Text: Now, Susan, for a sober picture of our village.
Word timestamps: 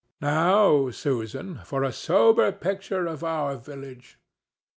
Now, 0.19 0.89
Susan, 0.89 1.59
for 1.63 1.83
a 1.83 1.91
sober 1.91 2.51
picture 2.51 3.05
of 3.05 3.23
our 3.23 3.55
village. 3.55 4.17